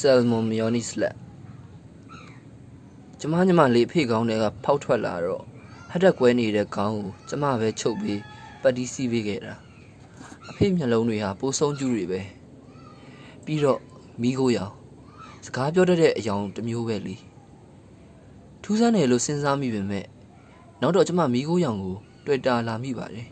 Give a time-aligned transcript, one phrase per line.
[0.00, 1.14] salmon mayonnaise လက်
[3.20, 5.42] ကျမညမလေးဖေကောင်းတွေကဖောက်ထွက်လာတော့
[5.90, 8.20] ဟက်တက်ကွဲနေတဲ့ခေါင်းကိုကျမပဲချုပ်ပြီး
[8.62, 9.54] ပတ်တီးစီးပေးခဲ့တာ
[10.50, 12.20] အဖေမျက်လုံးတွေဟာပိုဆုံးကျူးတွေပဲ
[13.44, 13.80] ပြီးတော့
[14.22, 14.72] မိခိုးရောင်
[15.44, 17.16] စကားပြောတတ်တဲ့အယောင်တစ်မျိုးပဲလေ
[18.62, 20.06] ထူးဆန်းတယ်လို့စဉ်းစားမိပေမဲ့
[20.80, 23.26] နောက်တော့ကျမမိခိုးရောင်ကို တွေ့တာလာမိပါတယ်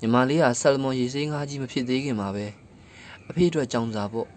[0.00, 2.46] ညီမလေးကဆယ်လမွန်ရေဆေးငါးကြီးမဖြစ်သေးခင်မှာပဲ
[3.28, 4.28] အဖေအတွက်ကြောင်စာပေါ့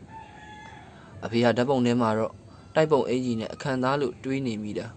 [1.25, 2.33] အဖေကဓာတ်ပုံထဲမှာတော့
[2.75, 4.87] တိုက်ပုံအင်ကြီးနဲ့အခမ်းသားလို့တွေးနေမိတာ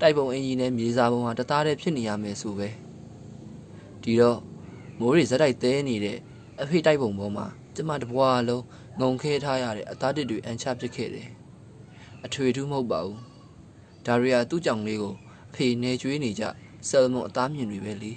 [0.00, 2.68] တိုက်ပုံအင်ကြီးနဲ့မြေစာပုံဟာတသားတည်းဖြစ်နေရမယ်ဆိုပဲ
[4.02, 4.38] ဒီတော့
[4.98, 6.18] မိုးရီဇက်တိုက်သဲနေတဲ့
[6.62, 8.64] အဖေတိုက်ပုံပေါ်မှာကျမတဘွားလုံး
[9.00, 11.28] ငုံခဲထားရတဲ့အသားတစ်တွေအန်ချပစ်ခဲ့တယ်
[12.24, 13.18] အထွေထူးမဟုတ်ပါဘူး
[14.06, 15.14] ဒါရီယာသူ့ကြောင်လေးကို
[15.50, 16.44] အဖေနေကျွေးနေကြ
[16.88, 18.12] ဆယ်လမွန်အသားမြင်တွေပဲလေ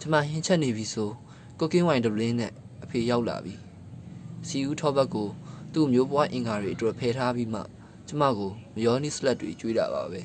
[0.00, 1.10] ကျမဟင်းချက်နေပြီဆို
[1.58, 2.52] ကိုကင်းဝိုင်ဒလင်းနဲ့
[2.84, 3.54] အဖေရောက်လာပြီ
[4.48, 5.28] စီဦးထောဘက်ကို
[5.74, 7.60] သူ့မျိုးပွားအင်္ကာတွေအတွက်ဖယ်ထားပြီးမှ
[8.08, 10.22] ကျမကိုမယောနီစလက်တွေကျွေးတာပါပဲ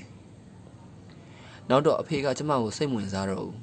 [1.70, 3.58] နောက်တော့အဖေကကျမကိုစိတ်ဝင်စားတော့ဘူး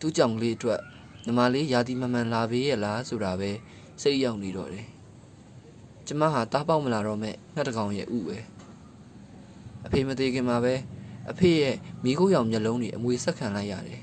[0.00, 0.80] သူ့ကြောင့်လေးအတွက်
[1.24, 3.50] ညီမလေးရာသီမမှန်လာပေးရဲ့လားဆိုတာပဲ
[4.02, 4.86] စိတ်ရောက်နေတော့တယ်
[6.06, 8.38] ကျမဟာတားပေါက်မလာတော့မဲ့ငှက်တကောင်ရဲ့ဥပဲ
[9.86, 10.74] အဖေမသေးခင်မှာပဲ
[11.30, 14.02] အဖေရဲ့မိခိုးရောင်မျက်လုံးတွေအမွေဆက်ခံလိုက်ရတယ်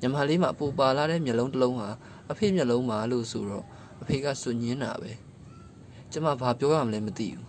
[0.00, 1.88] ညီမလေးမှာပူပါလာတဲ့မျက်လုံးတစ်လုံးဟာ
[2.30, 3.64] အဖေမျက်လုံးမှာလို့ဆိုတော့
[4.02, 5.12] အဖေကစွညင်းတာပဲ
[6.12, 7.46] ကျမဘာပြောရမလဲမသိဘူး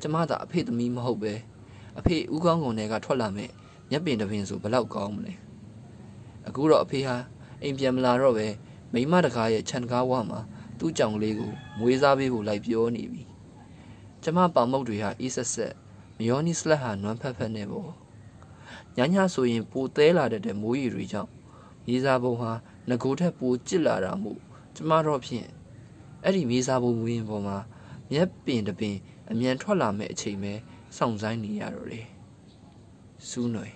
[0.00, 1.34] ကျမသာအဖေသမီးမဟုတ်ပဲ
[1.98, 3.50] အဖေဦးကောင်းကုန်တွေကထွက်လာမဲ့
[3.90, 5.32] မျက်ပင်တစ်ပင်ဆိုဘလောက်ကောင်းမလဲ
[6.46, 7.16] အခုတော့အဖေဟာ
[7.62, 8.46] အိမ်ပြန်မလာတော့ပဲ
[8.92, 10.40] မိမတကားရဲ့ခြံကားဝမှာ
[10.78, 13.22] သူ့ကြောင်လေးကိုမွေးစားပေးဖို့လိုက်ပြောနေပြီ
[14.22, 15.74] ကျမပါမုတ်တွေဟာအေးဆက်ဆက်
[16.18, 17.90] မယောနီစလက်ဟာနွမ်းဖက်ဖက်နဲ့ပေါ့
[18.96, 21.30] ညညဆိုရင်ပိုသေးလာတဲ့မိုးရီတွေကြောင့်
[21.86, 22.52] မြေစာပုံဟာ
[22.88, 24.40] ငကိုထက်ပိုကျစ်လာတာမို့
[24.74, 25.48] ကျမတော့ဖြင့်
[26.26, 27.58] အဲ့ဒီမြေစာပုံဝင်းပေါ်မှာ
[28.12, 28.96] မျက်ပင်တပင်
[29.30, 30.52] အမြန်ထွက်လာမဲ့အချိန်ပဲ
[30.96, 32.06] စောင့်ဆိုင်နေရတော့တယ်
[33.28, 33.74] စူးຫນွယ်